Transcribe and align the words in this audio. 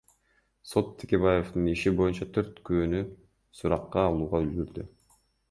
Сот 0.69 0.87
Текебаевдин 1.01 1.67
иши 1.73 1.93
боюнча 1.99 2.27
төрт 2.39 2.57
күбөнү 2.71 3.03
суракка 3.61 4.03
алууга 4.07 4.43
үлгүрдү. 4.49 4.89